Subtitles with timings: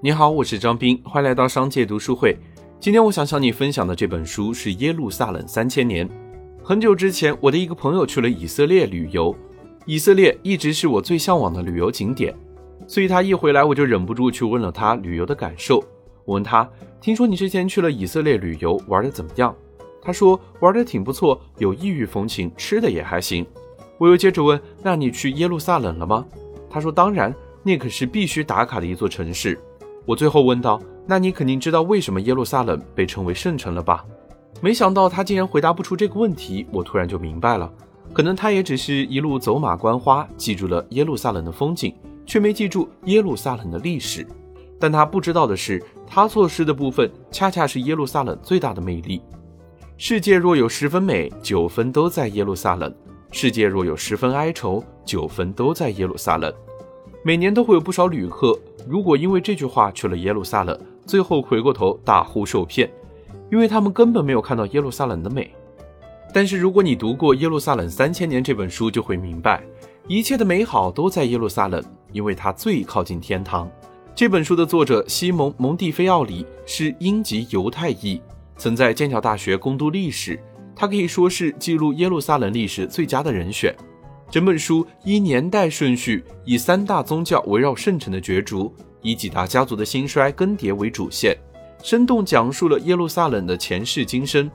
[0.00, 2.38] 你好，我是张斌，欢迎来到商界读书会。
[2.78, 6.08] 今天我想向你分享的这本书是《耶路撒冷三千年》。
[6.62, 9.34] 很久之前，我的一个朋友去了以色列旅游，
[9.86, 12.32] 以色列一直是我最向往的旅游景点，
[12.86, 15.82] 所以他一回来，我就忍不住去问了他旅游的感受。
[16.24, 16.70] 我问他，
[17.00, 19.52] 听说你之前去了以色列旅游，玩的怎么样？
[20.00, 23.44] 他说玩的挺不错，有异域风情，吃的也还行。
[23.98, 26.24] 我又接着问，那你去耶路撒冷了吗？
[26.70, 27.34] 他说当然，
[27.64, 29.58] 那可是必须打卡的一座城市。
[30.08, 34.02] 我最后问道：“那你肯定知道为什么耶路撒冷被称为圣城了吧？”
[34.62, 37.70] 没想到他竟然回答不出这个问题，我突然就明白了，
[38.14, 41.94] 可能他也只是一路走马观花，记住了耶路撒冷的风景，
[42.24, 44.26] 却没记住耶路撒冷的历史。
[44.80, 49.20] 但他不知道的是，他错失的部分恰恰是耶路撒冷最大的魅力。
[49.98, 52.90] 世界若有十分美，九分都在耶路撒冷；
[53.30, 56.50] 世界若有十分哀愁，九分都在耶路撒冷。
[57.22, 62.90] 每年都会有不少旅客，如果因为这句话去了耶路撒冷，最后回过头大呼受骗，
[63.50, 65.50] 因为他们根本没有看到耶路撒冷的美。
[66.32, 69.62] 但是如果你读过《耶路撒冷三千年》这本书，就会明白，
[70.06, 73.70] 一切的美好都在耶路撒冷，因为它最靠近天堂。
[74.14, 78.20] 这本书的作者西蒙·蒙蒂菲奥里是英籍犹太裔，
[78.56, 80.38] 曾在剑桥大学攻读历史，
[80.76, 83.74] 他可以说是记录耶路撒冷历史最佳的人选。
[84.30, 91.34] 整本书依年代顺序，以三大宗教围绕圣城的角逐，以几大家族的兴衰更迭为主线，
[91.82, 94.50] 生动讲述了耶路撒冷的前世今生。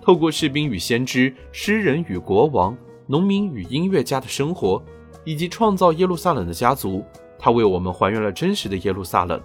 [0.00, 2.74] 透过士兵与先知、诗人与国王、
[3.06, 4.82] 农民与音乐家的生活，
[5.24, 7.04] 以及创造耶路撒冷的家族，
[7.38, 9.38] 他为我们还原了真实的耶路撒冷。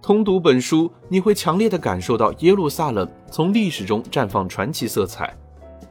[0.00, 5.36] 通读本书，你会强烈地感受到耶路撒冷从历史中绽放传奇色彩。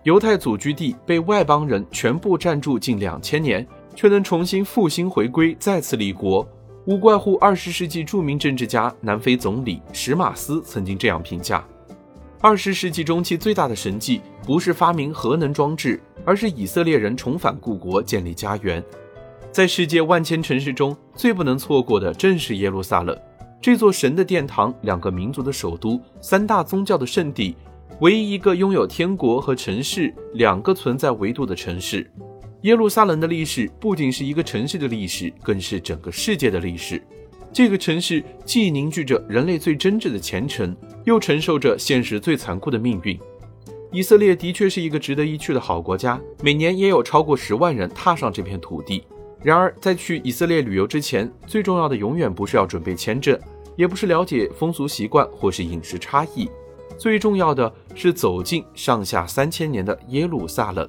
[0.03, 6.47] 犹太祖居地被外邦人全部占住近两千年，却能重新复兴回归，再次立国，
[6.85, 11.65] 无怪乎二十世纪著名政治家、南非总理史马斯曾经这样评价：
[12.39, 18.83] 二十世纪中期最大的神迹，不是发明核能装置，而是以色列人重返故国，建立家园。
[19.51, 23.17] 在世界万千城市中最不能错过的，正是耶路撒冷，
[23.59, 27.55] 这座神的殿堂，两个民族的首都，三大宗教的圣地。
[28.01, 32.09] 唯一一个拥有天国和城市两个存在维度的城市，
[32.63, 37.01] 耶路撒冷的历史不仅是一个城市的历史，更是整个世界的历史。
[37.53, 40.75] 这个城市既凝聚着人类最真挚的虔诚，
[41.05, 43.17] 又承受着现实最残酷的命运。
[43.93, 49.05] 以色列的确是一个值得一去的好国家，每年也有超过十万人踏上这片土地。
[49.41, 53.39] 然而，在去以色列旅游之前，最重要的永远不是要准备签证，
[53.77, 56.49] 也不是了解风俗习惯或是饮食差异。
[56.97, 60.87] 最重要的是走进上下三千年的耶路撒冷。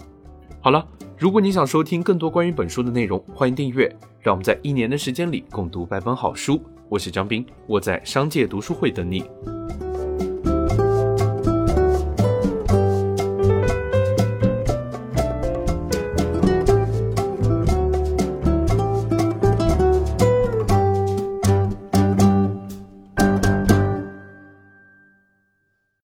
[0.61, 0.87] 好了，
[1.19, 3.94] 如果你想收听更多关于本书的内容，欢迎订阅。
[4.21, 6.61] 让我们在一年的时间里共读百本好书。
[6.89, 9.25] 我是张斌，我在商界读书会等你。